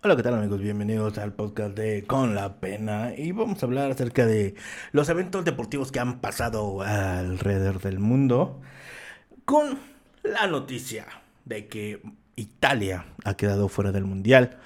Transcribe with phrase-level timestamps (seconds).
[0.00, 0.60] Hola, ¿qué tal amigos?
[0.60, 4.54] Bienvenidos al podcast de Con la Pena y vamos a hablar acerca de
[4.92, 8.60] los eventos deportivos que han pasado alrededor del mundo
[9.44, 9.76] con
[10.22, 11.04] la noticia
[11.46, 12.00] de que
[12.36, 14.58] Italia ha quedado fuera del Mundial.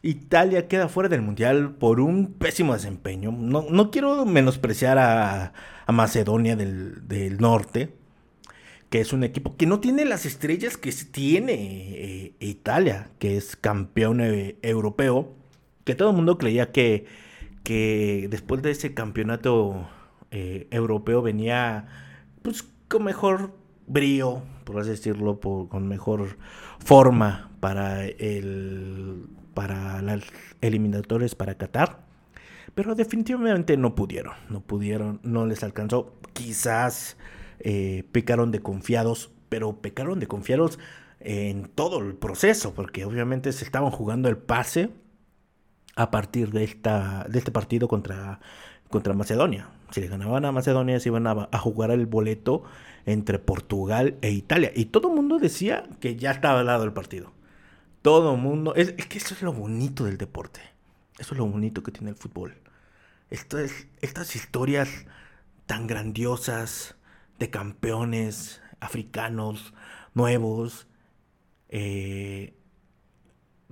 [0.00, 3.32] Italia queda fuera del Mundial por un pésimo desempeño.
[3.32, 5.52] No, quiero menospreciar a,
[5.88, 7.99] Macedonia del, del Norte,
[8.90, 13.56] que es un equipo que no tiene las estrellas que tiene eh, Italia, que es
[13.56, 15.32] campeón eh, europeo,
[15.84, 17.06] que todo el mundo creía que,
[17.62, 19.88] que después de ese campeonato
[20.32, 21.86] eh, europeo venía
[22.42, 23.54] pues con mejor
[23.86, 26.36] brío, por así decirlo, con mejor
[26.84, 30.22] forma para el para las
[30.60, 32.00] eliminatorias para Qatar.
[32.74, 36.14] Pero definitivamente no pudieron, no pudieron, no les alcanzó.
[36.32, 37.16] Quizás
[37.60, 40.78] eh, pecaron de confiados, pero pecaron de confiados
[41.20, 44.90] en todo el proceso, porque obviamente se estaban jugando el pase
[45.96, 48.40] a partir de, esta, de este partido contra,
[48.88, 49.68] contra Macedonia.
[49.90, 52.62] Si le ganaban a Macedonia, se iban a, jugar el boleto
[53.06, 54.72] entre Portugal e Italia.
[54.74, 57.32] Y todo el mundo decía que ya estaba al lado del partido.
[58.02, 58.74] Todo el mundo.
[58.76, 60.60] Es, que eso es lo bonito del deporte.
[61.18, 62.54] Eso es lo bonito que tiene el fútbol.
[63.30, 64.88] Esto es, estas historias
[65.66, 66.96] tan grandiosas,
[67.40, 69.74] de campeones africanos
[70.14, 70.86] nuevos,
[71.70, 72.54] eh,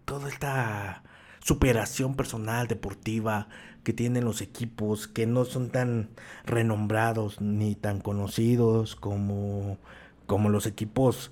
[0.04, 1.04] toda esta
[1.40, 3.48] superación personal deportiva
[3.84, 6.10] que tienen los equipos que no son tan
[6.44, 9.78] renombrados ni tan conocidos como,
[10.26, 11.30] como los equipos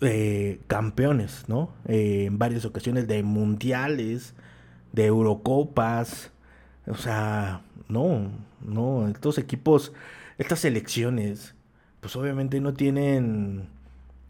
[0.00, 1.74] eh, campeones, ¿no?
[1.86, 4.34] Eh, en varias ocasiones de mundiales,
[4.92, 6.32] de Eurocopas,
[6.86, 8.30] o sea, no,
[8.62, 9.92] no, estos equipos,
[10.38, 11.54] estas selecciones
[12.00, 13.68] pues obviamente no tienen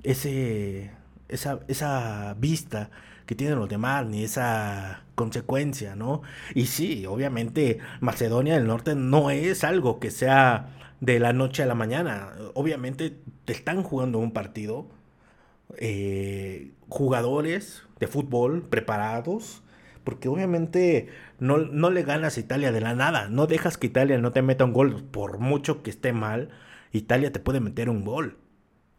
[0.02, 0.91] ese,
[1.28, 2.91] esa, esa vista
[3.27, 6.22] que tienen los demás, ni esa consecuencia, ¿no?
[6.55, 11.66] Y sí, obviamente Macedonia del Norte no es algo que sea de la noche a
[11.66, 12.33] la mañana.
[12.55, 14.89] Obviamente te están jugando un partido,
[15.77, 19.62] eh, jugadores de fútbol preparados,
[20.05, 21.08] porque obviamente
[21.39, 24.40] no, no le ganas a Italia de la nada, no dejas que Italia no te
[24.40, 26.48] meta un gol, por mucho que esté mal
[26.92, 28.38] Italia te puede meter un gol.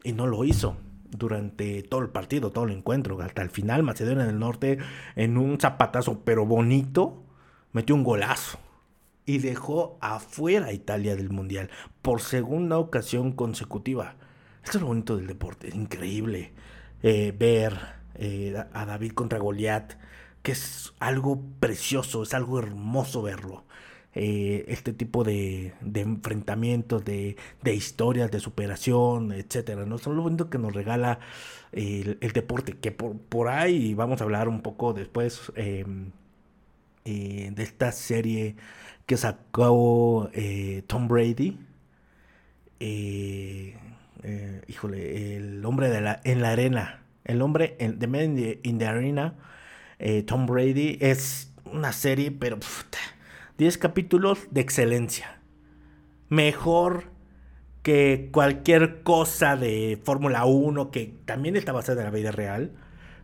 [0.02, 0.76] Y no lo hizo
[1.10, 3.20] durante todo el partido, todo el encuentro.
[3.20, 4.78] Hasta el final, Macedonia del Norte,
[5.16, 7.24] en un zapatazo, pero bonito,
[7.72, 8.58] metió un golazo.
[9.26, 11.70] Y dejó afuera a Italia del Mundial
[12.02, 14.16] por segunda ocasión consecutiva.
[14.64, 16.52] Esto es lo bonito del deporte, es increíble
[17.02, 17.78] eh, ver
[18.14, 19.94] eh, a David contra Goliat,
[20.42, 23.64] que es algo precioso, es algo hermoso verlo.
[24.12, 29.86] Eh, este tipo de, enfrentamientos, de, historias de superación, etcétera.
[29.86, 29.98] ¿no?
[29.98, 31.20] Son lo bonito que nos regala
[31.72, 36.10] el, deporte, que por, ahí vamos a hablar un poco después em,
[37.04, 38.56] eh, de esta serie
[39.06, 41.58] que sacó eh, Tom Brady.
[44.68, 49.34] híjole, el hombre de la, en la arena, el hombre de Man in the Arena,
[50.26, 52.58] Tom Brady, es una serie, pero
[53.60, 55.38] 10 capítulos de excelencia.
[56.30, 57.10] Mejor
[57.82, 62.72] que cualquier cosa de Fórmula 1 que también está basada en la vida real,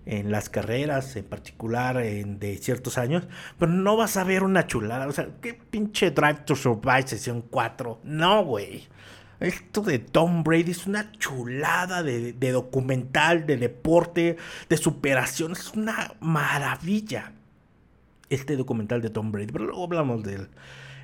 [0.05, 3.27] en las carreras en particular en, de ciertos años,
[3.59, 5.07] pero no vas a ver una chulada.
[5.07, 8.03] O sea, qué pinche Drive to Survive sesión 4.
[8.05, 8.87] No, güey.
[9.41, 14.37] Esto de Tom Brady es una chulada de, de documental, de deporte,
[14.69, 15.53] de superación.
[15.53, 17.33] Es una maravilla
[18.31, 20.49] este documental de Tom Brady, pero luego hablamos de él.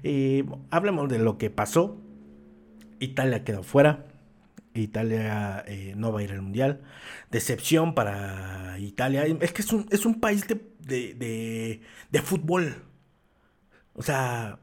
[0.02, 2.00] Eh, hablemos de lo que pasó.
[2.98, 4.06] Italia quedó fuera.
[4.74, 6.80] Italia eh, no va a ir al mundial.
[7.30, 9.24] Decepción para Italia.
[9.40, 12.74] Es que es un, es un país de, de, fútbol.
[13.94, 14.58] O sea,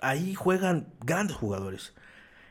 [0.00, 1.94] ahí juegan grandes jugadores.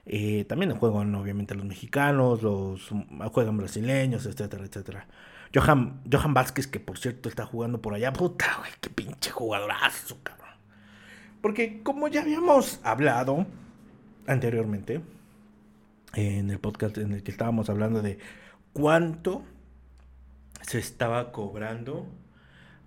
[0.05, 2.89] Eh, también juegan obviamente los mexicanos, los
[3.31, 5.07] juegan brasileños, etcétera, etcétera.
[5.55, 8.11] Johan, Johan Vázquez, que por cierto está jugando por allá.
[8.11, 10.49] Puta, güey, qué pinche jugadorazo, cabrón.
[11.41, 13.47] Porque como ya habíamos hablado
[14.27, 15.01] anteriormente,
[16.13, 18.19] en el podcast en el que estábamos hablando de
[18.73, 19.43] cuánto
[20.61, 22.05] se estaba cobrando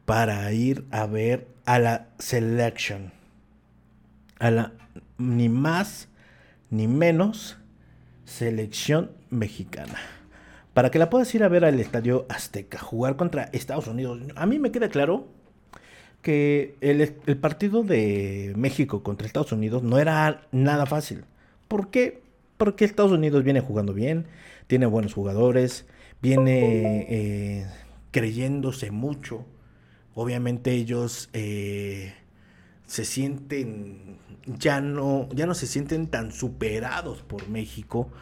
[0.04, 3.12] para ir a ver a la selection.
[4.38, 4.72] A la
[5.16, 6.08] ni más
[6.68, 7.56] ni menos
[8.24, 10.17] selección mexicana
[10.78, 14.20] para que la puedas ir a ver al Estadio Azteca, jugar contra Estados Unidos.
[14.36, 15.26] A mí me queda claro
[16.22, 21.24] que el, partido de México contra Estados Unidos no era nada fácil.
[21.66, 22.22] ¿Por qué?
[22.58, 24.26] Porque Estados Unidos viene jugando bien,
[24.68, 25.84] tiene buenos jugadores,
[26.22, 27.66] viene eh,
[28.12, 29.46] creyéndose mucho.
[30.14, 32.14] obviamente ellos eh,
[32.86, 34.16] se sienten,
[34.46, 38.12] ya no, ya no se sienten tan superados por México.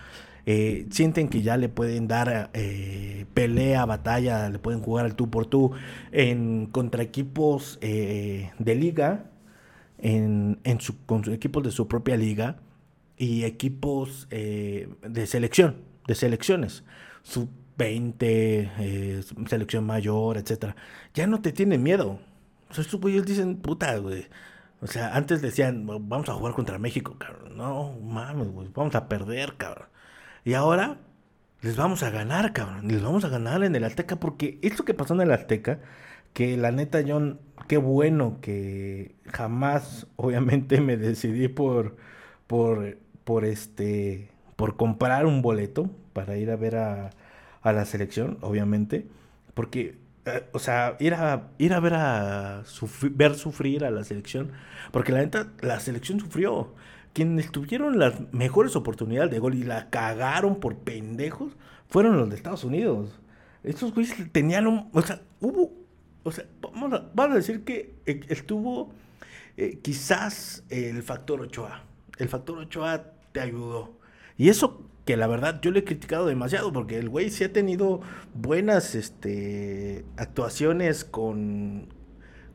[0.47, 5.29] Eh, sienten que ya le pueden dar eh, pelea, batalla, le pueden jugar al tú
[5.31, 5.73] por tú
[6.13, 9.31] en, contra equipos de liga,
[9.99, 12.59] en, en su, con equipos de su propia liga
[13.17, 15.77] y equipos de selección,
[16.07, 16.85] de selecciones.
[17.23, 20.77] Su 20, eh, selección mayor, etcétera,
[21.15, 22.19] ya no te tienen miedo.
[22.71, 22.85] O sea,
[23.25, 24.27] dicen, puta, güey.
[24.81, 27.57] O sea, antes decían, vamos a jugar contra México, cabrón.
[27.57, 29.89] No, mames, güey, vamos a perder, cabrón.
[30.47, 30.99] Y ahora
[31.61, 32.89] les vamos a ganar, cabrón.
[32.89, 35.81] Les vamos a ganar en el Azteca porque esto que pasó en el Azteca,
[36.35, 41.97] que la neta, John, qué bueno que jamás, obviamente, me decidí por,
[42.47, 47.11] por, por este, por comprar un boleto para ir a ver a,
[47.63, 49.09] a la selección, obviamente,
[49.55, 52.63] porque, eh, o sea, ir a, ir a ver a
[53.11, 54.53] ver sufrir a la selección,
[54.93, 56.73] porque la neta, la selección sufrió.
[57.17, 61.57] Quienes tuvieron las mejores oportunidades de gol y la cagaron por pendejos
[61.89, 63.19] fueron los de Estados Unidos.
[63.63, 64.91] Estos güeyes tenían un.
[64.93, 65.73] O sea, hubo.
[66.25, 68.93] O sea, vamos a, decir que eh, estuvo
[69.57, 71.85] eh, quizás el factor Ochoa.
[72.19, 73.99] El factor Ochoa te ayudó.
[74.37, 77.53] Y eso que la verdad yo le he criticado demasiado porque el güey sí ha
[77.55, 78.03] tenido
[78.35, 81.89] buenas este, actuaciones con,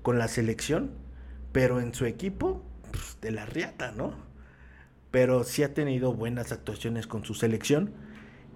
[0.04, 0.92] con la selección,
[1.52, 2.62] pero en su equipo,
[2.92, 4.30] pues, de la riata, ¿no?
[5.12, 7.92] Pero sí ha tenido buenas actuaciones con su selección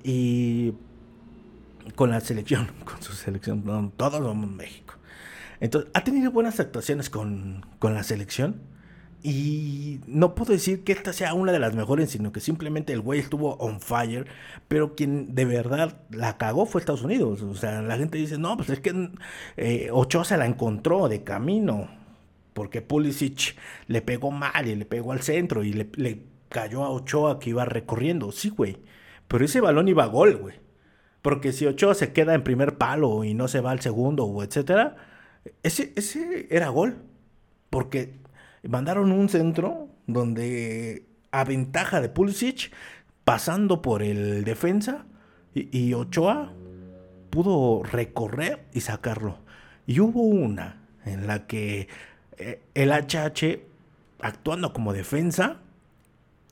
[0.04, 0.74] y
[1.96, 4.96] con la selección, con su selección, no, todos somos México.
[5.60, 8.62] Entonces, ha tenido buenas actuaciones con, con la selección
[9.28, 13.02] y no puedo decir que esta sea una de las mejores, sino que simplemente el
[13.02, 14.28] güey estuvo on fire.
[14.68, 17.42] Pero quien de verdad la cagó fue Estados Unidos.
[17.42, 19.10] O sea, la gente dice, no, pues es que
[19.58, 21.90] eh, Ochoa la encontró de camino.
[22.54, 23.56] Porque Pulisic
[23.88, 25.90] le pegó mal y le pegó al centro y le
[26.56, 28.32] cayó a Ochoa que iba recorriendo.
[28.32, 28.78] Sí, güey.
[29.28, 30.56] Pero ese balón iba a gol, güey.
[31.22, 34.42] Porque si Ochoa se queda en primer palo y no se va al segundo, o
[34.42, 34.96] etcétera,
[35.64, 36.96] ese, ese era gol.
[37.70, 38.14] Porque
[38.64, 42.72] mandaron un centro donde a ventaja de Pulisic,
[43.26, 45.06] pasando por el defensa,
[45.54, 46.54] y, Ochoa
[47.32, 49.40] pudo recorrer y sacarlo.
[49.88, 51.90] Y hubo una en la que
[52.38, 53.60] eh, el HH,
[54.22, 55.60] actuando como defensa,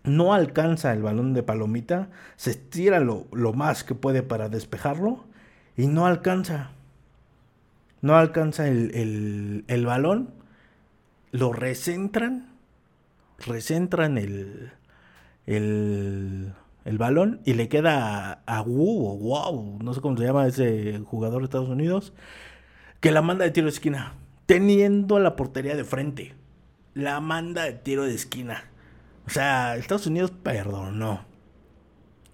[0.03, 5.25] no alcanza el balón de palomita, se estira lo, más que puede para despejarlo
[5.77, 6.71] y no alcanza.
[8.01, 10.33] No alcanza el, el balón
[11.33, 12.47] lo recentran,
[13.39, 14.71] recentran el,
[15.47, 16.53] el,
[16.85, 20.99] el balón y le queda a, Wu o Wow, no sé cómo se llama ese
[20.99, 22.13] jugador de Estados Unidos,
[23.01, 24.13] que la manda de tiro de esquina,
[24.45, 26.35] teniendo la portería de frente.
[26.93, 28.69] La manda de tiro de esquina.
[29.25, 31.25] O sea, Estados Unidos perdonó.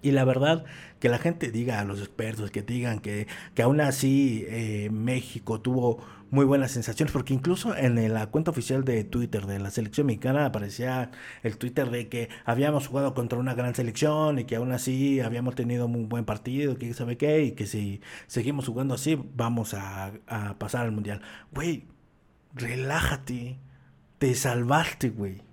[0.02, 0.64] Y la verdad,
[0.98, 5.60] que la gente diga a los expertos, que digan que, que aún así eh, México
[5.60, 10.06] tuvo muy buenas sensaciones, porque incluso en la cuenta oficial de Twitter de la selección
[10.06, 11.10] mexicana aparecía
[11.42, 15.54] el Twitter de que habíamos jugado contra una gran selección y que aún así habíamos
[15.56, 20.12] tenido un buen partido, que sabe qué, y que si seguimos jugando así vamos a,
[20.28, 21.20] a pasar al mundial.
[21.52, 21.84] Güey,
[22.54, 23.58] relájate,
[24.18, 25.49] te salvaste, güey.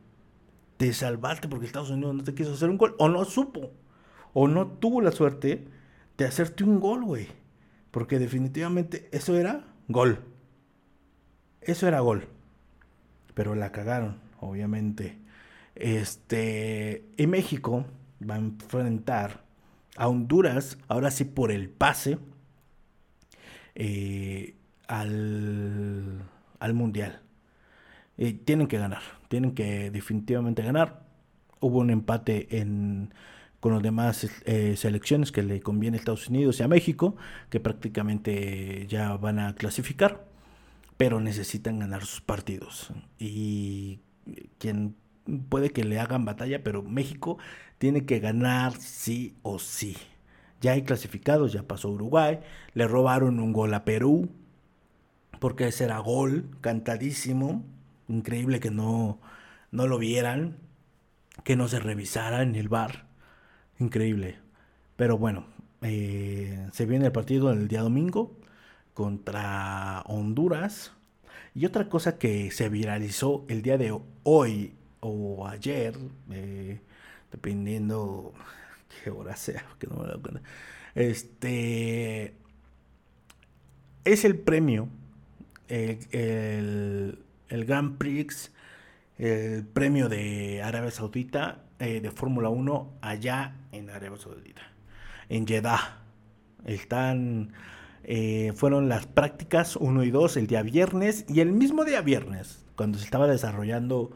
[0.77, 3.71] Te salvaste porque Estados Unidos no te quiso hacer un gol o no supo
[4.33, 5.67] o no tuvo la suerte
[6.17, 7.27] de hacerte un gol, güey.
[7.91, 10.19] Porque definitivamente eso era gol.
[11.61, 12.27] Eso era gol.
[13.33, 15.17] Pero la cagaron, obviamente.
[15.75, 17.05] Este.
[17.17, 17.85] Y México
[18.27, 19.43] va a enfrentar
[19.95, 22.19] a Honduras, ahora sí por el pase,
[23.75, 24.55] eh,
[24.87, 26.21] al,
[26.59, 27.21] al Mundial.
[28.45, 31.03] Tienen que ganar, tienen que definitivamente ganar.
[31.59, 32.47] Hubo un empate
[33.59, 37.15] con las demás eh, selecciones que le conviene a Estados Unidos y a México,
[37.49, 40.27] que prácticamente ya van a clasificar
[40.97, 42.91] pero necesitan ganar sus partidos.
[43.19, 43.99] Y
[44.57, 44.95] quien
[45.49, 47.37] puede que le hagan batalla, pero México
[47.77, 49.95] tiene que ganar sí o sí.
[50.59, 52.39] Ya hay clasificados, ya pasó Uruguay,
[52.73, 54.29] le robaron un gol a Perú,
[55.39, 57.63] porque ese era gol, cantadísimo,
[58.07, 59.19] increíble que no,
[59.71, 60.57] no lo vieran,
[61.43, 63.07] que no se revisara en el bar,
[63.79, 64.39] increíble.
[64.95, 65.45] Pero bueno,
[65.81, 68.37] eh, se viene el partido el día domingo,
[68.93, 70.93] contra Honduras.
[71.53, 75.95] Y otra cosa que se viralizó el día de hoy o ayer,
[76.31, 76.81] eh,
[77.31, 78.33] dependiendo
[79.03, 80.41] qué hora sea, que no me cuenta,
[80.95, 82.33] este
[84.03, 84.89] es el premio
[85.67, 88.51] el, Grand Prix,
[89.17, 94.61] el premio de Arabia Saudita eh, de Fórmula 1 allá en Arabia Saudita,
[95.29, 95.99] en Jeddah.
[96.65, 97.53] Están,
[98.03, 102.65] eh, fueron las prácticas 1 y 2 el día viernes y el mismo día viernes,
[102.75, 104.11] cuando se estaba desarrollando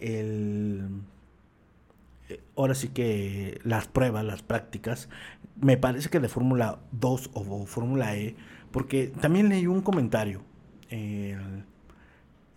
[0.00, 1.02] el...
[2.28, 5.08] Eh, ahora sí que las pruebas, las prácticas,
[5.60, 8.34] me parece que de Fórmula 2 o Fórmula E,
[8.72, 10.42] porque también leí un comentario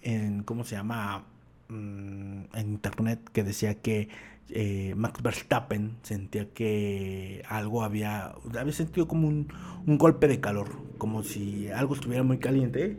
[0.01, 1.25] en, ¿cómo se llama?
[1.69, 4.09] Mm, en internet que decía que
[4.51, 9.47] eh, Max Verstappen sentía que algo había, había sentido como un,
[9.85, 12.97] golpe de calor, como si algo estuviera muy caliente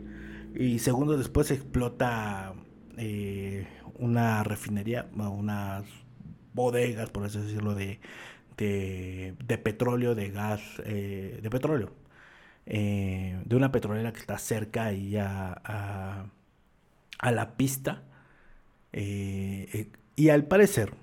[0.55, 2.53] y segundos después explota
[2.97, 3.67] eh,
[3.99, 5.85] una refinería, unas
[6.53, 7.99] bodegas, por así decirlo, de,
[8.57, 11.91] de, petróleo, de gas, eh, de petróleo,
[12.65, 16.25] de una petrolera que está cerca ahí a, a,
[17.29, 18.01] la pista.
[18.91, 20.95] y al parecer,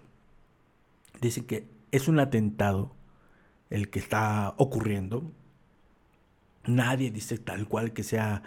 [1.21, 2.95] Dicen que es un atentado
[3.71, 5.31] el que está ocurriendo.
[6.65, 8.43] Nadie dice tal cual que sea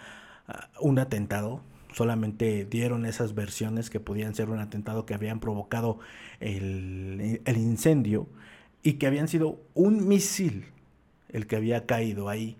[0.46, 1.62] ah, un atentado.
[1.92, 5.98] Solamente dieron esas versiones que podían ser un atentado que habían provocado
[6.40, 8.26] el, incendio
[8.82, 10.66] y que habían sido un misil
[11.28, 12.56] el que había caído ahí.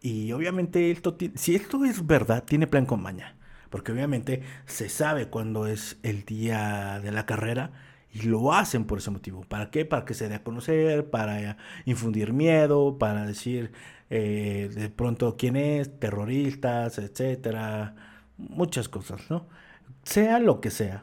[0.00, 3.36] Y obviamente esto, si esto es verdad, tiene plan con maña.
[3.74, 7.72] Porque obviamente se sabe cuándo es el día de la carrera
[8.12, 9.40] y lo hacen por ese motivo.
[9.48, 9.84] ¿Para qué?
[9.84, 13.72] Para que se dé a conocer, para infundir miedo, para decir
[14.10, 17.96] eh, de pronto quién es, terroristas, etcétera.
[18.38, 19.48] Muchas cosas, ¿no?
[20.04, 21.02] Sea lo que sea,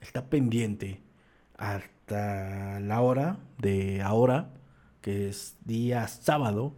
[0.00, 1.00] está pendiente
[1.56, 4.50] hasta la hora de ahora,
[5.00, 6.74] que es día sábado,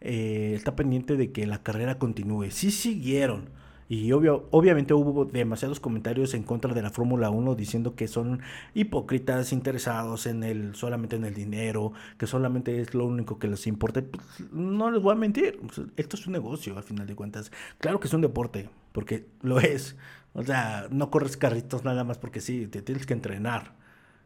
[0.00, 2.50] eh, está pendiente de que la carrera continúe.
[2.50, 3.54] Sí siguieron
[3.88, 8.40] y obvio, obviamente hubo demasiados comentarios en contra de la Fórmula 1 diciendo que son
[8.74, 13.66] hipócritas, interesados en el, solamente en el dinero, que solamente es lo único que les
[13.68, 14.02] importa.
[14.02, 15.60] Pues, no les voy a mentir,
[15.96, 17.52] esto es un negocio al final de cuentas.
[17.78, 19.96] Claro que es un deporte, porque lo es.
[20.32, 23.74] O sea, no corres carritos nada más porque sí, te tienes que entrenar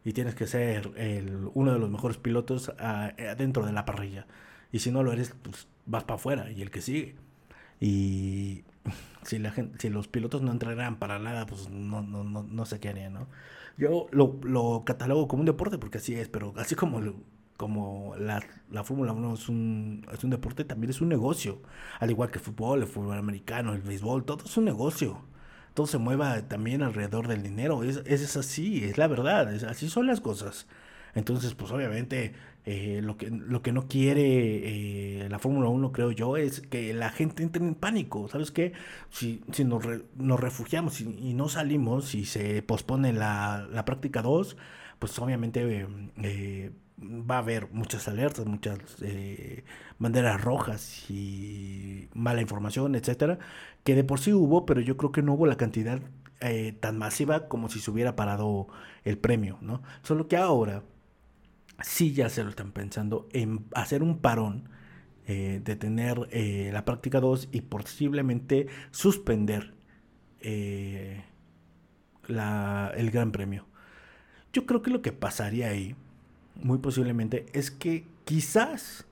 [0.05, 4.27] y tienes que ser el, uno de los mejores pilotos ah, dentro de la parrilla.
[4.73, 7.17] Y si no lo eres, pues vas para afuera y el que sigue.
[7.81, 8.65] Y
[9.23, 12.67] si la gente, si los pilotos no entrenaran para nada, pues no, no, no, no
[12.67, 13.29] sé qué harían, ¿no?
[13.77, 17.01] Yo lo, lo, catalogo como un deporte porque así es, pero así como,
[17.57, 21.63] como la, la Fórmula 1 es un, es un deporte, también es un negocio.
[21.99, 25.23] Al igual que el fútbol, el fútbol americano, el béisbol, todo es un negocio.
[25.75, 27.85] Todo se mueva también alrededor del dinero.
[27.85, 29.53] Es, es así, es la verdad.
[29.55, 30.67] Es, así son las cosas.
[31.15, 32.35] Entonces, pues obviamente
[32.67, 36.93] eh, lo, que, lo que no quiere eh, la Fórmula 1, creo yo, es que
[36.93, 38.29] la gente entre en pánico.
[38.29, 38.73] ¿Sabes qué?
[39.11, 39.83] Si, si nos,
[40.17, 44.57] nos refugiamos y, no salimos y se pospone la, la práctica 2,
[44.99, 45.87] pues obviamente
[46.23, 48.79] eh, va a haber muchas alertas, muchas
[49.99, 53.39] banderas rojas y mala información, etcétera,
[53.85, 56.01] que de por sí hubo, pero yo creo que no hubo la cantidad
[56.81, 58.69] tan masiva como si se hubiera parado
[59.05, 59.83] el premio, ¿no?
[60.03, 60.83] Solo que ahora
[61.83, 64.69] sí ya se lo están pensando en hacer un parón,
[65.33, 69.75] eh, de tener eh, la práctica 2 y posiblemente suspender
[70.41, 71.23] eh,
[72.27, 73.65] la, el Gran Premio.
[74.53, 75.95] Yo creo que lo que pasaría ahí,
[76.57, 79.07] muy posiblemente, es que quizás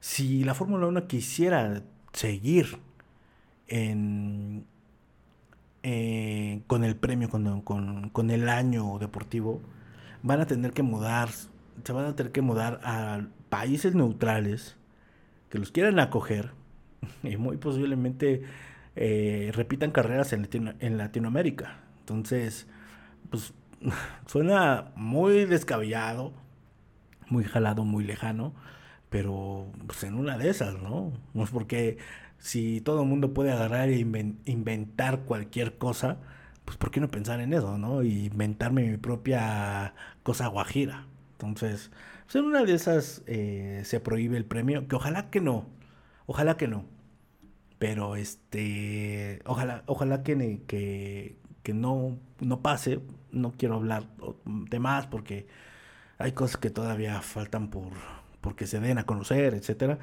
[0.00, 1.82] si la Fórmula 1 quisiera
[2.14, 2.78] seguir
[3.68, 4.64] en,
[6.66, 9.60] con el premio, con, con, con el año deportivo,
[10.22, 11.28] van a tener que mudar
[11.82, 14.76] se van a tener que mudar a países neutrales
[15.48, 16.50] que los quieran acoger
[17.22, 18.42] y muy posiblemente
[18.96, 20.48] eh, repitan carreras en,
[20.80, 21.78] en Latinoamérica.
[22.00, 22.66] Entonces,
[23.30, 23.54] pues
[24.26, 26.32] suena muy descabellado,
[27.28, 28.54] muy jalado, muy lejano,
[29.10, 31.12] pero pues en una de esas, ¿no?
[31.34, 31.98] No es porque
[32.38, 36.18] si todo el mundo puede agarrar e inventar cualquier cosa,
[36.64, 38.02] pues ¿por qué no pensar en eso, no?
[38.02, 41.06] Y inventarme mi propia cosa guajira.
[41.46, 41.90] Entonces,
[42.24, 45.66] pues, en una de esas eh, se prohíbe el premio, que ojalá que no,
[46.26, 46.86] ojalá que no.
[47.78, 53.00] Pero este, ojalá, ojalá que, que, que no, no pase.
[53.32, 54.04] No quiero hablar
[54.46, 55.48] de más porque
[56.18, 57.92] hay cosas que todavía faltan por
[58.40, 59.98] porque se den a conocer, etcétera.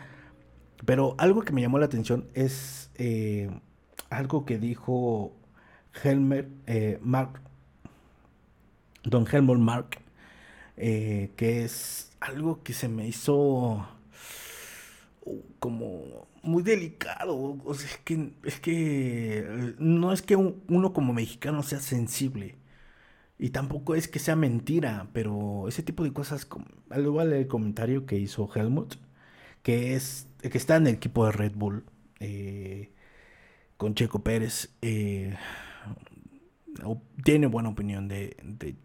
[0.86, 3.52] Pero algo que me llamó la atención es eh,
[4.10, 5.36] algo que dijo
[6.04, 7.40] Helmer eh, Mark,
[9.04, 10.00] don Helmut Mark,
[10.82, 13.88] eh, que es algo que se me hizo
[15.26, 17.60] uh, como muy delicado.
[17.64, 22.56] O sea, es que, es que eh, no es que uno como mexicano sea sensible.
[23.40, 26.48] Y tampoco es que sea mentira, pero ese tipo de cosas,
[26.90, 28.96] al igual el comentario que hizo Helmut,
[29.64, 31.86] que es que está en el equipo de Red Bull
[32.20, 32.92] eh,
[33.78, 35.36] con Checo Pérez, eh,
[37.24, 38.38] tiene buena opinión de,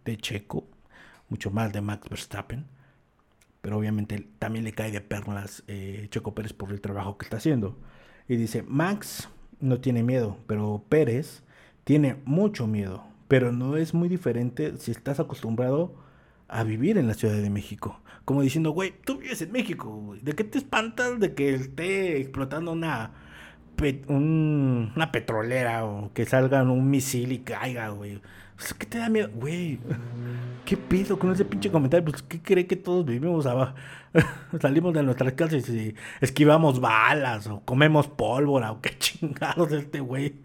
[0.04, 0.68] de, Checo,
[1.28, 2.66] mucho más de Max Verstappen,
[3.60, 7.38] pero obviamente también le cae de perlas eh, Checo Pérez por el trabajo que está
[7.38, 7.76] haciendo.
[8.28, 9.28] Y dice, Max
[9.60, 11.42] no tiene miedo, pero Pérez
[11.84, 15.94] tiene mucho miedo pero no es muy diferente si estás acostumbrado
[16.48, 18.00] a vivir en la Ciudad de México.
[18.24, 20.16] Como diciendo, güey, tú vives en México.
[20.22, 23.12] ¿De qué te espantas de que esté explotando una,
[24.08, 28.20] una petrolera o que salga un misil y caiga, güey?
[28.78, 29.30] ¿Qué te da miedo?
[29.34, 29.78] Güey,
[30.64, 32.04] ¿qué pido con ese pinche comentario?
[32.04, 33.74] Pues, ¿qué cree que todos vivimos abajo?
[34.60, 40.40] Salimos de nuestras casas y esquivamos balas o comemos pólvora o qué chingados este güey.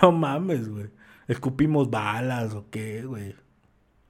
[0.00, 0.88] No mames, güey
[1.28, 3.34] escupimos balas o qué, güey.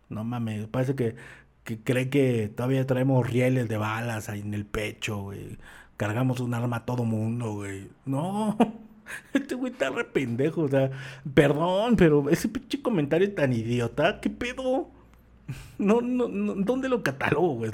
[0.08, 1.16] No mames, parece que,
[1.64, 5.58] que cree que todavía traemos rieles de balas ahí en el pecho, güey.
[5.96, 7.88] Cargamos un arma a todo mundo, güey.
[8.04, 8.56] No,
[9.32, 10.90] este güey está re pendejo, o sea,
[11.35, 14.90] perdón, pero ese pinche comentario tan idiota, ¿qué pedo?
[15.76, 17.73] No, no, no, ¿dónde lo catalogo, güey?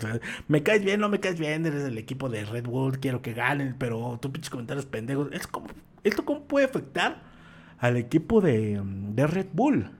[0.49, 3.35] me caes bien, no me caes bien, eres el equipo de Red Bull, quiero que
[3.35, 5.29] ganen, pero tu pinche comentarios pendejos.
[5.33, 5.69] Es como,
[6.03, 7.23] ¿Esto cómo puede afectar
[7.79, 8.81] al equipo de,
[9.17, 9.91] Red Bull.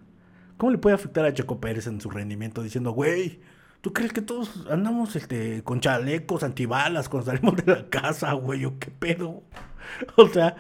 [0.57, 3.41] ¿Cómo le puede afectar a Checo Pérez en su rendimiento diciendo, güey,
[3.81, 8.65] ¿tú crees que todos andamos este, con chalecos antibalas cuando salimos de la casa, güey?
[8.65, 9.43] ¿O qué pedo?
[10.17, 10.55] O sea,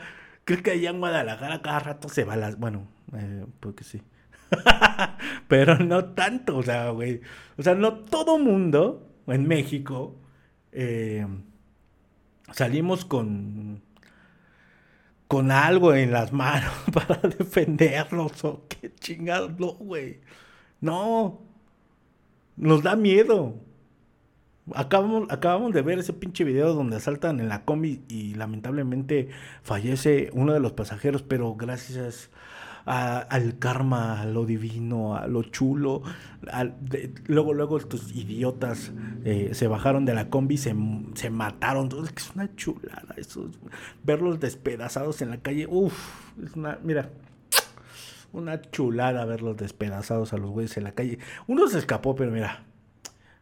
[0.49, 2.59] ¿crees que allá en Guadalajara cada rato se balas?
[2.59, 4.01] Bueno, eh, porque sí.
[5.49, 7.21] Pero no tanto, o sea, güey.
[7.59, 10.17] O sea, no todo mundo en México
[10.73, 11.27] eh,
[12.51, 13.83] salimos con
[15.27, 20.21] con algo en las manos para defenderlos o qué chingados, güey.
[20.81, 21.43] No,
[22.57, 23.55] nos da miedo.
[24.75, 29.29] Acabamos, acabamos de ver ese pinche video donde asaltan en la combi y lamentablemente
[29.63, 32.31] fallece uno de los pasajeros, pero gracias
[32.89, 36.03] al karma, a lo divino, a lo chulo.
[37.27, 38.93] luego, luego estos idiotas
[39.25, 40.75] eh, se bajaron de la combi se,
[41.15, 41.91] se mataron.
[42.17, 43.51] Es una chulada eso.
[44.05, 45.67] Verlos despedazados en la calle.
[45.69, 45.95] Uf,
[46.43, 47.11] es una, mira,
[48.33, 51.19] una chulada verlos despedazados a los güeyes en la calle.
[51.47, 52.65] Uno se escapó, pero mira,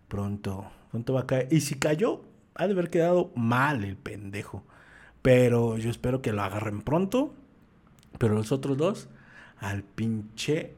[0.09, 1.49] pronto, pronto va a caer.
[1.51, 2.23] Y si cayó,
[2.55, 4.65] ha de haber quedado mal el pendejo.
[5.23, 7.35] Pero yo espero que lo agarren pronto.
[8.19, 9.09] Pero los otros dos,
[9.59, 10.75] al pinche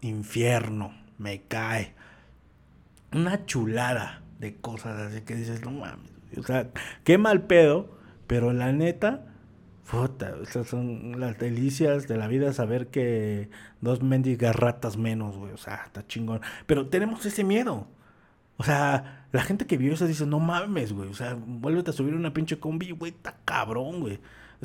[0.00, 0.94] infierno.
[1.18, 1.94] Me cae.
[3.12, 6.10] Una chulada de cosas así que dices, no mames.
[6.36, 6.70] O sea,
[7.04, 7.90] qué mal pedo,
[8.26, 9.26] pero la neta,
[9.90, 15.52] puta, esas son las delicias de la vida saber que dos mendigas ratas menos, güey.
[15.52, 16.40] O sea, está chingón.
[16.66, 17.86] Pero tenemos ese miedo.
[18.62, 21.08] O sea, la gente que vio eso dice, no mames, güey.
[21.08, 24.20] O sea, vuélvete a subir una pinche combi, güey, está cabrón, güey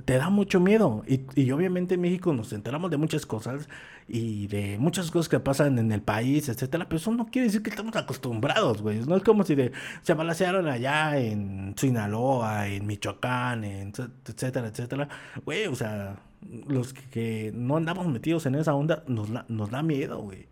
[0.05, 1.03] te da mucho miedo.
[1.07, 3.67] Y, y, obviamente en México nos enteramos de muchas cosas
[4.07, 7.63] y de muchas cosas que pasan en el país, etcétera, pero eso no quiere decir
[7.63, 8.99] que estamos acostumbrados, güey.
[9.05, 13.93] No es como si de, se balacearon allá en Sinaloa, en Michoacán, en,
[14.25, 15.09] etcétera, etcétera.
[15.43, 16.19] Güey, o sea,
[16.67, 20.47] los que, no andamos metidos en esa onda nos, nos da miedo, güey.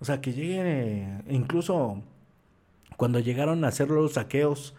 [0.00, 2.02] O sea, que lleguen, eh, incluso
[2.96, 4.74] cuando llegaron a hacer los saqueos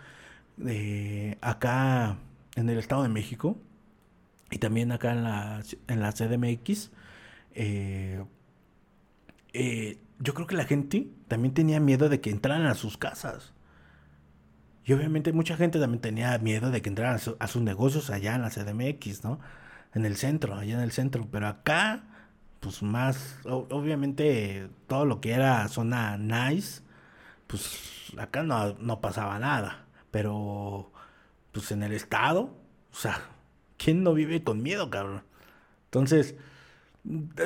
[0.58, 2.18] de acá
[2.56, 3.58] en el Estado de México,
[4.52, 6.92] y también acá en la, en la CDMX,
[7.56, 8.24] eh,
[9.54, 13.54] eh, yo creo que la gente también tenía miedo de que entraran a sus casas.
[14.86, 18.44] Y obviamente mucha gente también tenía miedo de que entraran a, sus negocios allá en
[18.44, 19.40] la CDMX, ¿no?
[19.94, 21.28] En el centro, allá en el centro.
[21.32, 22.04] Pero acá,
[22.60, 26.84] pues más, obviamente todo lo que era zona nice,
[27.48, 29.86] pues acá no, no pasaba nada.
[30.12, 30.92] Pero,
[31.52, 32.56] pues en el estado,
[32.92, 33.22] o sea,
[33.78, 35.24] ¿Quién no vive con miedo, cabrón?
[35.86, 36.36] Entonces,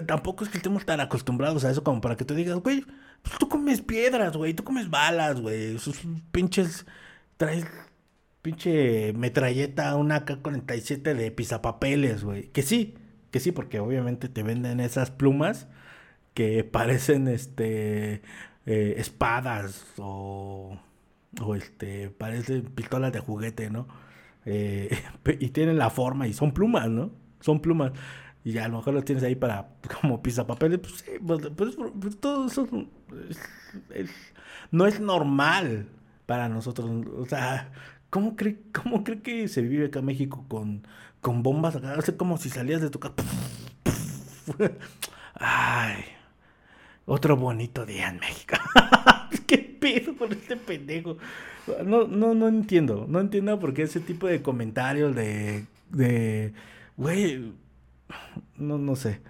[0.05, 2.85] tampoco es que estemos tan acostumbrados a eso como para que tú digas, güey,
[3.21, 5.99] pues tú comes piedras, güey, tú comes balas, güey, esos
[6.31, 6.85] pinches,
[7.37, 7.65] traes
[8.41, 12.47] pinche metralleta, una K-47 de pisapapeles, güey.
[12.49, 12.95] Que sí,
[13.31, 15.67] que sí, porque obviamente te venden esas plumas
[16.33, 18.21] que parecen, este,
[18.65, 20.77] eh, espadas o,
[21.41, 23.87] o, este, parecen pistolas de juguete, ¿no?
[24.45, 24.89] Eh,
[25.39, 27.11] y tienen la forma y son plumas, ¿no?
[27.39, 27.91] Son plumas.
[28.43, 29.69] Y a lo mejor los tienes ahí para
[30.01, 30.79] como pisapapeles.
[30.79, 32.67] Pues sí, pues, pues, pues, todo eso
[34.71, 35.87] no es normal
[36.25, 36.89] para nosotros.
[37.17, 37.71] O sea,
[38.09, 40.87] ¿Cómo cree, cómo cree que se vive acá México con,
[41.21, 41.95] con bombas acá?
[42.17, 43.13] Como si salías de tu casa.
[45.35, 46.03] Ay,
[47.09, 48.55] otro bonito día en México.
[49.47, 51.17] ¿Qué pedo con este pendejo?
[51.83, 53.05] No, no, no entiendo.
[53.07, 55.65] No entiendo por qué ese tipo de comentarios de.
[55.89, 56.53] de.
[56.97, 57.53] Güey.
[58.57, 59.21] No, no sé.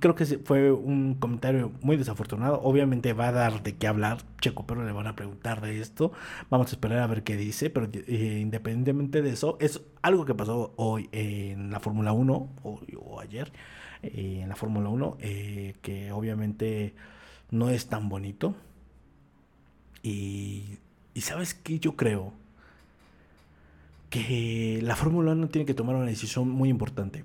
[0.00, 2.60] Creo que fue un comentario muy desafortunado.
[2.62, 4.18] Obviamente va a dar de qué hablar.
[4.40, 6.12] Checo, pero le van a preguntar de esto.
[6.50, 7.70] Vamos a esperar a ver qué dice.
[7.70, 13.20] Pero eh, independientemente de eso, es algo que pasó hoy en la Fórmula 1 o,
[13.20, 13.52] ayer
[14.02, 15.18] eh, en la Fórmula 1.
[15.20, 16.94] Eh, que obviamente
[17.50, 18.54] no es tan bonito.
[20.02, 20.78] Y,
[21.14, 22.32] y sabes que yo creo
[24.10, 27.24] que la Fórmula 1 tiene que tomar una decisión muy importante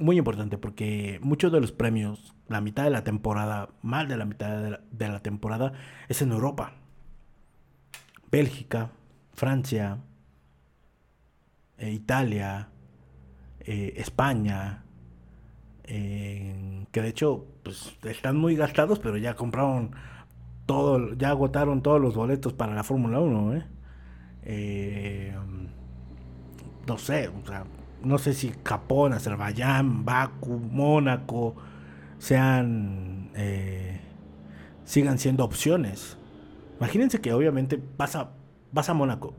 [0.00, 4.24] muy importante porque muchos de los premios, la mitad de la temporada, más de la
[4.24, 5.72] mitad de la, temporada,
[6.08, 6.72] es en Europa.
[8.30, 8.90] Bélgica,
[9.34, 9.98] Francia,
[11.78, 12.68] eh, Italia,
[13.66, 14.83] España,
[15.86, 19.92] que de hecho pues, están muy gastados, pero ya compraron
[20.66, 23.54] todo, ya agotaron todos los boletos para la Fórmula 1.
[24.46, 25.34] ¿eh?
[26.86, 27.30] no sé,
[28.02, 31.54] no sé si Japón, Azerbaiyán, Baku, Mónaco
[32.18, 34.00] sean eh,
[34.84, 36.18] sigan siendo opciones.
[36.78, 38.30] Imagínense que obviamente vas a,
[38.72, 39.34] vas a Mónaco.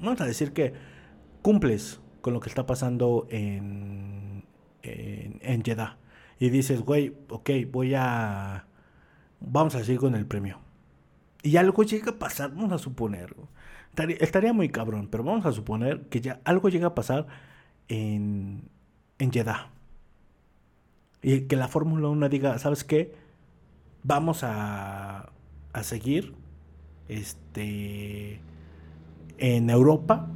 [0.00, 0.74] Vamos a decir que
[1.42, 4.11] cumples con lo que está pasando en,
[4.82, 5.96] en, en Jeddah.
[6.38, 8.66] Y dices, güey, ok, voy a...
[9.40, 10.58] Vamos a seguir con el premio.
[11.42, 13.34] Y algo llega a pasar, vamos a suponer.
[14.20, 17.26] Estaría, muy cabrón, pero vamos a suponer que ya algo llega a pasar
[17.88, 18.68] en,
[19.18, 19.70] en Jeddah.
[21.20, 23.14] Y que la Fórmula 1 diga, ¿sabes qué?
[24.02, 25.30] Vamos a,
[25.72, 26.34] a seguir
[27.08, 28.40] este,
[29.38, 30.28] en Europa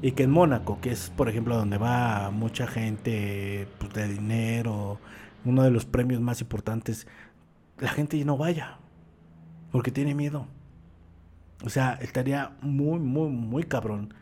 [0.00, 4.98] y que en Mónaco, que es por ejemplo donde va mucha gente pues, de dinero,
[5.44, 7.06] uno de los premios más importantes,
[7.78, 8.78] la gente no vaya
[9.70, 10.46] porque tiene miedo.
[11.64, 14.14] O sea, estaría muy, muy, muy cabrón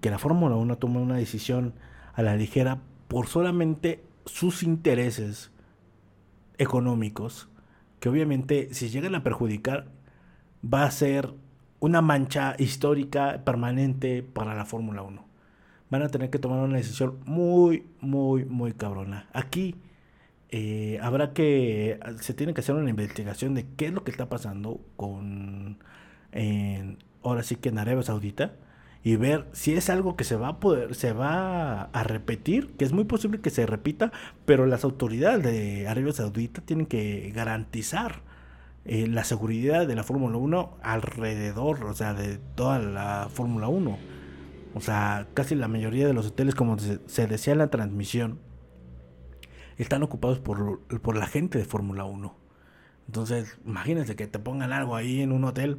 [0.00, 1.74] que la Fórmula 1 tome una decisión
[2.14, 5.50] a la ligera por solamente sus intereses
[6.58, 7.48] económicos,
[8.00, 9.88] que obviamente si llegan a perjudicar
[10.62, 11.34] va a ser
[11.80, 15.24] una mancha histórica permanente para la Fórmula 1.
[15.90, 19.28] Van a tener que tomar una decisión muy, muy, muy cabrona.
[19.32, 19.76] Aquí
[20.50, 24.28] eh, habrá que, se tiene que hacer una investigación de qué es lo que está
[24.28, 25.78] pasando con,
[27.22, 28.54] ahora sí que en Arabia Saudita
[29.06, 32.84] y ver si es algo que se va a poder, se va a repetir, que
[32.84, 34.10] es muy posible que se repita,
[34.44, 38.22] pero las autoridades de Arabia Saudita tienen que garantizar
[38.86, 43.98] eh, la seguridad de la Fórmula 1 alrededor, o sea, de toda la Fórmula 1.
[44.74, 48.40] O sea, casi la mayoría de los hoteles, como se, decía en la transmisión,
[49.78, 52.36] están ocupados por, por la gente de Fórmula 1.
[53.06, 55.78] Entonces, imagínense que te pongan algo ahí en un hotel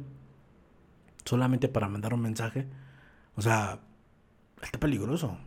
[1.24, 2.66] solamente para mandar un mensaje
[3.38, 3.78] o sea,
[4.60, 5.38] está peligroso.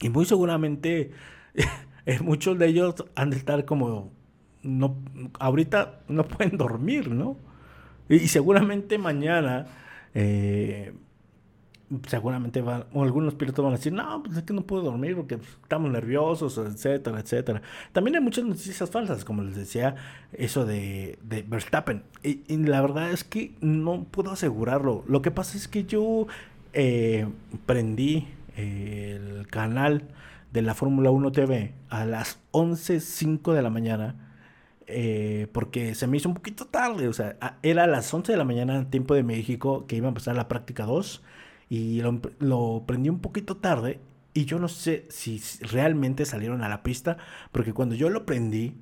[0.00, 1.10] Y muy seguramente
[2.06, 4.12] eh, muchos de ellos han de estar como,
[4.66, 4.96] no,
[5.38, 7.36] ahorita no pueden dormir, ¿no?
[8.08, 9.66] Y, seguramente mañana,
[10.14, 10.92] eh,
[12.06, 15.16] seguramente van, o algunos pilotos van a decir, no, pues es que no puedo dormir
[15.16, 17.62] porque pues, estamos nerviosos, etcétera, etcétera.
[17.92, 19.96] También hay muchas noticias falsas, como les decía,
[20.32, 22.04] eso de, de Verstappen.
[22.22, 25.04] y la verdad es que no puedo asegurarlo.
[25.08, 26.28] Lo que pasa es que yo
[26.78, 27.26] eh,
[27.64, 30.02] prendí el canal
[30.52, 34.25] de la Fórmula 1 TV a las 11.05 de la mañana.
[34.88, 38.38] Eh, porque se me hizo un poquito tarde, o sea, era a las 11 de
[38.38, 41.24] la mañana tiempo de México que iba a empezar la práctica 2
[41.68, 43.98] y lo, lo, prendí un poquito tarde
[44.32, 47.16] y yo no sé si realmente salieron a la pista,
[47.52, 48.76] porque cuando yo lo prendí,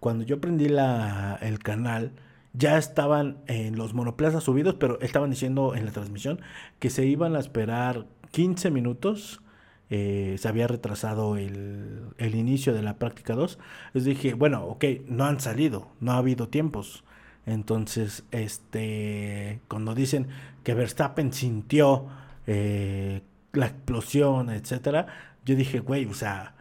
[0.00, 2.12] cuando yo prendí la, el canal,
[2.52, 6.40] ya estaban en los monoplazas subidos, pero estaban diciendo en la transmisión
[6.78, 9.42] que se iban a esperar 15 minutos.
[9.92, 13.58] Eh, se había retrasado el, el, inicio de la práctica 2.
[13.92, 17.02] Les dije, bueno, ok, no han salido, no ha habido tiempos.
[17.46, 20.28] Entonces, este, cuando dicen
[20.62, 22.06] que Verstappen sintió
[22.46, 23.22] eh,
[23.52, 25.06] la explosión, etcétera,
[25.44, 26.54] yo dije, güey, o sea,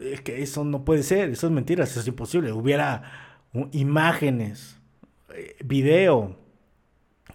[0.00, 2.52] es que eso no puede ser, eso es mentira, eso es imposible.
[2.52, 3.02] Hubiera
[3.72, 4.78] imágenes
[5.34, 6.36] eh, video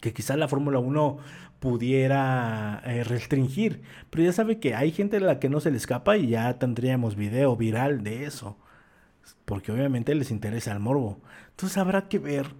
[0.01, 1.17] que quizás la Fórmula 1
[1.65, 3.81] pudiera eh, restringir.
[4.11, 6.59] Pero ya sabe que hay gente a la que no se le escapa y ya
[6.59, 8.55] tendríamos video viral de eso.
[9.45, 11.19] Porque obviamente les interesa el morbo.
[11.49, 12.53] Entonces habrá que ver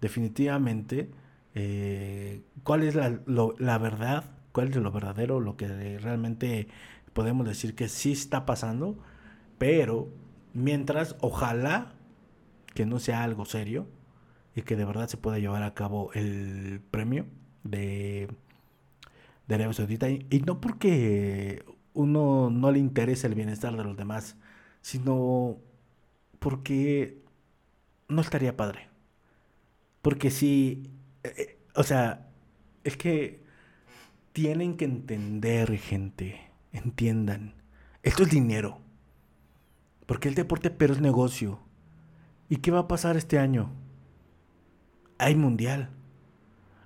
[0.00, 1.12] definitivamente
[1.54, 5.68] eh, cuál es la, la verdad, cuál es lo verdadero, lo que
[6.00, 6.66] realmente
[7.12, 8.98] podemos decir que sí está pasando,
[9.58, 10.08] pero
[10.54, 11.92] mientras, ojalá
[12.74, 13.86] que no sea algo serio
[14.56, 17.26] y que de verdad se pueda llevar a cabo el premio
[17.64, 18.28] de,
[19.48, 20.08] de Arabia Saudita.
[20.10, 24.36] Y, y no porque uno no le interese el bienestar de los demás,
[24.82, 25.58] sino
[26.38, 27.22] porque
[28.08, 28.88] no estaría padre.
[30.02, 30.90] Porque si,
[31.24, 32.28] eh, eh, o sea,
[32.84, 33.42] es que
[34.32, 36.40] tienen que entender, gente,
[36.72, 37.54] entiendan,
[38.02, 38.78] esto es dinero.
[40.06, 41.60] Porque el deporte, pero es negocio.
[42.48, 43.70] ¿Y qué va a pasar este año?
[45.18, 45.90] Hay mundial,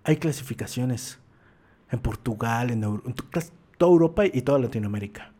[0.04, 1.18] hay clasificaciones
[1.90, 2.82] en Portugal, en,
[3.78, 5.32] toda Europa y toda Latinoamérica.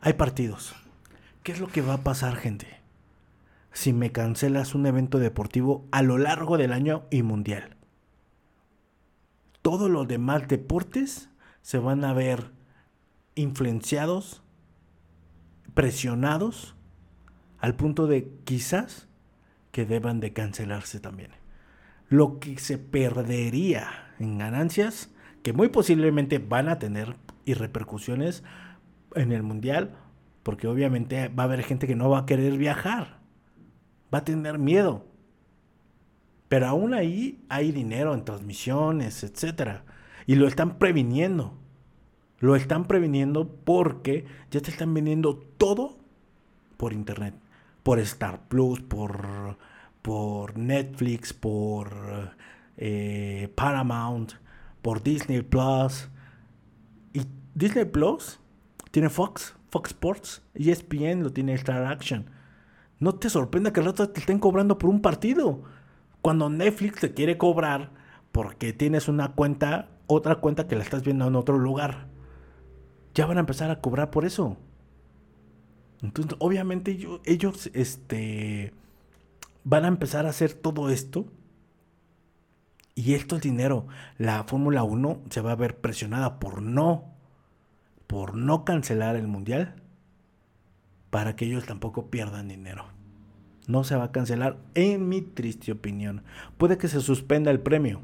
[0.00, 0.74] Hay partidos.
[1.42, 2.80] ¿Qué es lo que va a pasar, gente?
[3.72, 7.76] Si me cancelas un evento deportivo a lo largo del año y mundial.
[9.62, 11.30] Todos los demás deportes
[11.62, 12.50] se van a ver
[13.34, 14.42] influenciados,
[15.74, 16.74] presionados,
[17.58, 19.08] al punto de quizás
[19.70, 21.30] que deban de cancelarse también.
[22.12, 25.08] Lo que se perdería en ganancias,
[25.42, 28.44] que muy posiblemente van a tener y repercusiones
[29.14, 29.96] en el mundial,
[30.42, 33.20] porque obviamente va a haber gente que no va a querer viajar,
[34.12, 35.06] va a tener miedo.
[36.50, 39.86] Pero aún ahí hay dinero en transmisiones, etcétera,
[40.26, 41.56] y lo están previniendo.
[42.40, 45.96] Lo están previniendo porque ya te están vendiendo todo
[46.76, 47.36] por internet,
[47.82, 49.56] por Star Plus, por,
[50.02, 52.36] por Netflix, por
[52.76, 54.32] eh, Paramount,
[54.82, 56.08] por Disney Plus.
[57.12, 57.22] Y
[57.54, 58.40] Disney Plus
[58.90, 62.28] tiene Fox, Fox Sports, ESPN lo tiene Star Action.
[62.98, 65.62] No te sorprenda que al rato te estén cobrando por un partido.
[66.20, 67.90] Cuando Netflix te quiere cobrar
[68.30, 72.08] porque tienes una cuenta, otra cuenta que la estás viendo en otro lugar.
[73.14, 74.56] Ya van a empezar a cobrar por eso.
[76.00, 78.72] Entonces, obviamente ellos, ellos este,
[79.64, 81.26] van a empezar a hacer todo esto
[82.94, 83.86] y esto es dinero.
[84.18, 87.04] La Fórmula 1 se va a ver presionada por no,
[88.06, 89.76] por no cancelar el mundial,
[91.10, 92.86] para que ellos tampoco pierdan dinero.
[93.66, 96.22] No se va a cancelar, en mi triste opinión.
[96.58, 98.00] Puede que se suspenda el premio,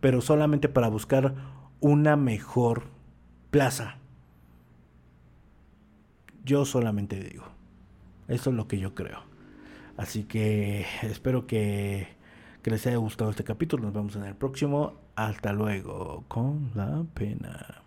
[0.00, 1.34] pero solamente para buscar
[1.80, 2.84] una mejor
[3.50, 3.98] plaza.
[6.44, 7.44] Yo solamente digo.
[8.28, 9.33] Eso es lo que yo creo.
[9.96, 12.08] Así que espero que
[12.64, 13.84] les haya gustado este capítulo.
[13.84, 14.94] Nos vemos en el próximo.
[15.16, 16.24] Hasta luego.
[16.28, 17.82] Con la pena.